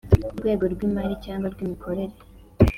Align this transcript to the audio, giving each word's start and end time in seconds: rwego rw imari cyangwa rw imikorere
rwego 0.39 0.63
rw 0.73 0.79
imari 0.87 1.15
cyangwa 1.25 1.47
rw 1.53 1.59
imikorere 1.65 2.15